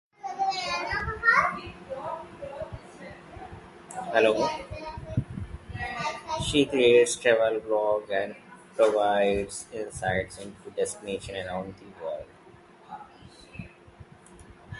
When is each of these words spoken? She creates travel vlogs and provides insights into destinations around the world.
She 6.47 6.65
creates 6.65 7.15
travel 7.17 7.59
vlogs 7.59 8.09
and 8.09 8.35
provides 8.75 9.67
insights 9.71 10.39
into 10.39 10.71
destinations 10.71 11.45
around 11.47 11.75
the 11.77 12.03
world. 12.03 12.25